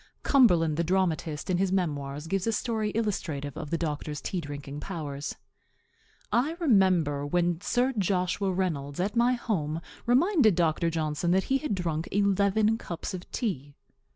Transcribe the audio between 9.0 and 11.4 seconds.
my home, reminded Dr. Johnson